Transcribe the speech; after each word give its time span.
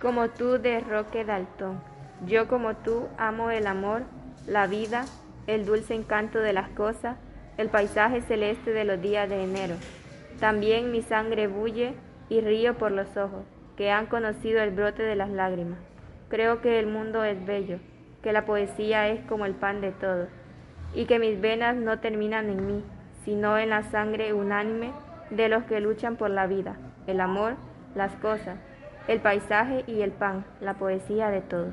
como 0.00 0.28
tú 0.28 0.58
de 0.58 0.80
Roque 0.80 1.24
Daltón. 1.24 1.80
Yo 2.26 2.48
como 2.48 2.76
tú 2.76 3.08
amo 3.16 3.50
el 3.50 3.66
amor, 3.66 4.02
la 4.46 4.66
vida, 4.66 5.04
el 5.46 5.66
dulce 5.66 5.94
encanto 5.94 6.38
de 6.38 6.52
las 6.52 6.68
cosas, 6.70 7.16
el 7.56 7.68
paisaje 7.68 8.22
celeste 8.22 8.72
de 8.72 8.84
los 8.84 9.00
días 9.00 9.28
de 9.28 9.42
enero. 9.42 9.74
También 10.38 10.92
mi 10.92 11.02
sangre 11.02 11.48
bulle 11.48 11.94
y 12.28 12.40
río 12.40 12.78
por 12.78 12.92
los 12.92 13.16
ojos, 13.16 13.44
que 13.76 13.90
han 13.90 14.06
conocido 14.06 14.62
el 14.62 14.70
brote 14.70 15.02
de 15.02 15.16
las 15.16 15.30
lágrimas. 15.30 15.78
Creo 16.28 16.60
que 16.60 16.78
el 16.78 16.86
mundo 16.86 17.24
es 17.24 17.44
bello, 17.44 17.78
que 18.22 18.32
la 18.32 18.44
poesía 18.44 19.08
es 19.08 19.24
como 19.26 19.46
el 19.46 19.54
pan 19.54 19.80
de 19.80 19.90
todos, 19.90 20.28
y 20.94 21.06
que 21.06 21.18
mis 21.18 21.40
venas 21.40 21.74
no 21.74 21.98
terminan 21.98 22.50
en 22.50 22.66
mí, 22.66 22.84
sino 23.24 23.58
en 23.58 23.70
la 23.70 23.82
sangre 23.82 24.32
unánime 24.32 24.92
de 25.30 25.48
los 25.48 25.64
que 25.64 25.80
luchan 25.80 26.16
por 26.16 26.30
la 26.30 26.46
vida, 26.46 26.76
el 27.06 27.20
amor, 27.20 27.54
las 27.94 28.14
cosas, 28.16 28.58
el 29.08 29.20
paisaje 29.20 29.84
y 29.86 30.02
el 30.02 30.12
pan, 30.12 30.44
la 30.60 30.74
poesía 30.74 31.30
de 31.30 31.40
todos. 31.40 31.72